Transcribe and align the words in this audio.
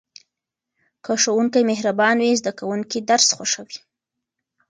که 1.03 1.11
ښوونکی 1.21 1.61
مهربان 1.71 2.15
وي 2.19 2.31
زده 2.39 2.51
کوونکي 2.59 2.99
درس 3.09 3.27
خوښوي. 3.37 3.79